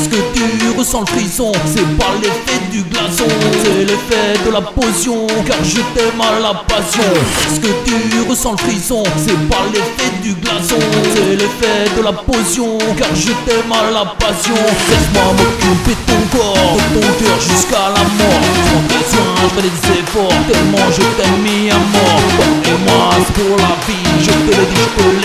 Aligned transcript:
Est-ce 0.00 0.08
que 0.08 0.16
tu 0.32 0.78
ressens 0.78 1.00
le 1.00 1.06
frisson 1.08 1.52
C'est 1.66 1.98
pas 1.98 2.12
l'effet 2.22 2.58
du 2.72 2.82
glaçon 2.84 3.28
C'est 3.62 3.84
l'effet 3.84 4.42
de 4.46 4.50
la 4.50 4.62
potion 4.62 5.26
Car 5.44 5.62
je 5.62 5.76
t'aime 5.92 6.20
à 6.22 6.40
la 6.40 6.54
passion. 6.54 7.04
Est-ce 7.44 7.60
que 7.60 7.68
tu 7.84 8.26
ressens 8.26 8.52
le 8.52 8.56
frisson 8.56 9.02
C'est 9.18 9.36
pas 9.50 9.60
l'effet 9.70 10.10
du 10.22 10.32
glaçon 10.36 10.80
C'est 11.12 11.36
l'effet 11.36 11.84
de 11.94 12.02
la 12.02 12.14
potion 12.14 12.78
Car 12.96 13.14
je 13.14 13.32
t'aime 13.44 13.70
à 13.70 13.90
la 13.90 14.06
passion. 14.16 14.56
Laisse-moi 14.88 15.34
m'occuper 15.36 15.92
de 15.92 16.06
ton 16.08 16.38
corps 16.38 16.78
De 16.94 17.00
ton 17.00 17.06
cœur 17.20 17.38
jusqu'à 17.38 17.92
la 17.92 18.04
mort. 18.16 18.44
Sans 18.72 18.82
pression, 18.88 19.26
je 19.36 19.48
fais 19.52 19.68
des 19.68 20.00
efforts 20.00 20.32
Tellement 20.48 20.88
je 20.96 21.04
t'aime 21.20 21.42
mis 21.44 21.68
à 21.68 21.76
mort 21.76 22.24
et 22.64 22.88
moi 22.88 23.10
pour 23.34 23.56
la 23.58 23.76
vie 23.84 24.08
Je 24.18 24.30
te 24.30 24.56
le 24.56 24.64
dis, 24.64 24.80
je 24.80 25.19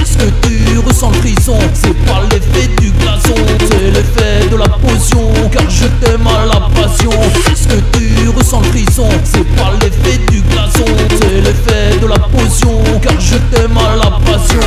Est-ce 0.00 0.16
que 0.18 0.30
tu 0.46 0.78
ressens 0.86 1.10
le 1.10 1.16
frisson? 1.18 1.58
C'est 1.74 1.94
pas 2.06 2.22
l'effet 2.30 2.68
du 2.80 2.90
glaçon 2.92 3.34
C'est 3.70 3.90
l'effet 3.90 4.48
de 4.50 4.56
la 4.56 4.68
potion 4.68 5.32
Car 5.50 5.68
je 5.68 5.86
t'aime 6.00 6.26
à 6.26 6.46
la 6.46 6.60
passion. 6.74 7.10
Est-ce 7.52 7.68
que 7.68 7.80
tu 7.98 8.28
ressens 8.36 8.60
le 8.60 8.66
frisson? 8.68 9.08
C'est 9.24 9.44
pas 9.56 9.72
l'effet 9.80 10.18
du 10.30 10.40
glaçon 10.42 10.84
C'est 11.20 11.40
l'effet 11.40 11.98
de 12.00 12.06
la 12.06 12.18
potion 12.18 12.82
Car 13.02 13.18
je 13.20 13.36
t'aime 13.54 13.76
à 13.76 13.96
la 13.96 14.10
passion 14.24 14.60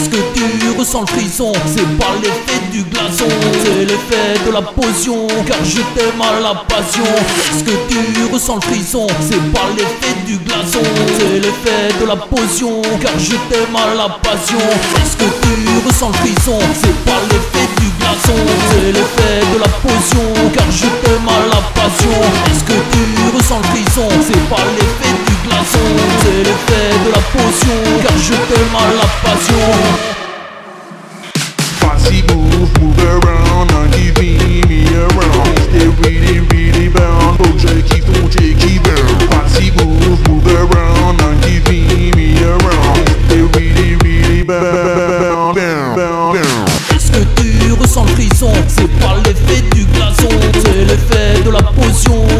Est-ce 0.00 0.08
que 0.08 0.16
tu 0.32 0.78
ressens 0.78 1.02
le 1.02 1.06
frisson 1.08 1.52
C'est 1.66 1.98
pas 1.98 2.16
l'effet 2.22 2.58
du 2.72 2.84
glaçon 2.84 3.28
C'est 3.62 3.84
l'effet 3.84 4.40
de 4.46 4.50
la 4.50 4.62
potion 4.62 5.26
Car 5.46 5.62
je 5.62 5.82
t'aime 5.92 6.22
à 6.22 6.40
la 6.40 6.54
passion. 6.54 7.04
Est-ce 7.52 7.62
que 7.64 7.76
tu 7.86 8.32
ressens 8.32 8.54
le 8.54 8.60
frisson 8.62 9.06
C'est 9.20 9.52
pas 9.52 9.68
l'effet 9.76 10.16
du 10.24 10.38
glaçon 10.38 10.80
C'est 11.18 11.40
l'effet 11.40 11.92
de 12.00 12.06
la 12.06 12.16
potion 12.16 12.80
Car 13.02 13.12
je 13.18 13.36
t'aime 13.52 13.76
à 13.76 13.94
la 13.94 14.08
passion. 14.24 14.64
Est-ce 15.04 15.18
que 15.18 15.28
tu 15.42 15.86
ressens 15.86 16.08
le 16.08 16.14
frisson 16.14 16.58
C'est 16.80 17.04
pas 17.04 17.20
l'effet 17.28 17.68
du 17.76 17.88
glaçon 18.00 18.40
C'est 18.70 18.92
l'effet 18.96 19.44
de 19.52 19.60
la 19.60 19.68
potion 19.84 20.24
Car 20.56 20.70
je 20.72 20.88
t'aime 21.04 21.28
à 21.28 21.44
la 21.44 21.60
passion. 21.76 22.16
Est-ce 22.48 22.64
que 22.64 22.72
tu 22.72 23.36
ressens 23.36 23.60
le 23.60 23.68
frisson 23.68 24.08
C'est 24.24 24.48
pas 24.48 24.64
l'effet 24.80 25.12
du 25.28 25.34
glaçon 25.44 25.86
C'est 26.24 26.40
l'effet 26.48 26.88
de 27.04 27.10
la 27.12 27.20
potion 27.36 27.99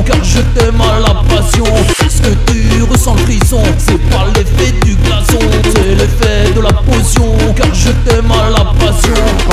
Car 0.06 0.24
je 0.24 0.40
t'aime 0.40 0.80
à 0.80 0.98
la 1.00 1.14
passion. 1.28 1.64
Est-ce 2.04 2.22
que 2.22 2.34
tu 2.50 2.82
ressens 2.82 3.14
le 3.14 3.20
frisson? 3.20 3.62
C'est 3.78 4.00
pas 4.08 4.26
l'effet 4.34 4.72
du 4.84 4.96
l'effet 8.90 9.12
de 9.12 9.49